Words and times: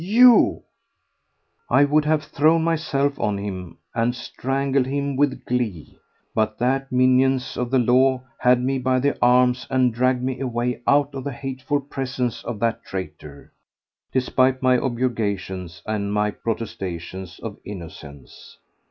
You..." 0.03 0.63
I 1.79 1.83
would 1.85 2.05
have 2.05 2.23
thrown 2.23 2.63
myself 2.63 3.19
on 3.19 3.37
him 3.37 3.77
and 3.93 4.15
strangled 4.15 4.87
him 4.87 5.15
with 5.15 5.45
glee, 5.45 5.95
but 6.33 6.57
that 6.57 6.89
the 6.89 6.95
minions 6.95 7.55
of 7.55 7.69
the 7.69 7.77
law 7.77 8.23
had 8.39 8.59
me 8.63 8.79
by 8.79 8.99
the 8.99 9.15
arms 9.21 9.67
and 9.69 9.93
dragged 9.93 10.23
me 10.23 10.39
away 10.39 10.81
out 10.87 11.13
of 11.13 11.23
the 11.23 11.31
hateful 11.31 11.79
presence 11.81 12.43
of 12.43 12.57
that 12.61 12.83
traitor, 12.83 13.53
despite 14.11 14.63
my 14.63 14.75
objurgations 14.79 15.83
and 15.85 16.11
my 16.11 16.31
protestations 16.31 17.37
of 17.37 17.57
innocence. 17.63 18.57